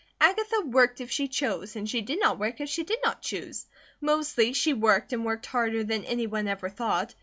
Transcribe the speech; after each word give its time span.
Agatha 0.19 0.61
worked 0.65 0.99
if 0.99 1.11
she 1.11 1.27
chose, 1.27 1.75
and 1.75 1.87
she 1.87 2.01
did 2.01 2.19
not 2.19 2.39
work 2.39 2.59
if 2.59 2.67
she 2.67 2.81
did 2.83 2.97
not 3.05 3.21
choose. 3.21 3.67
Mostly 3.99 4.51
she 4.51 4.73
worked 4.73 5.13
and 5.13 5.23
worked 5.23 5.45
harder 5.45 5.83
than 5.83 6.05
any 6.05 6.25
one 6.25 6.47
ever 6.47 6.69
thought. 6.69 7.13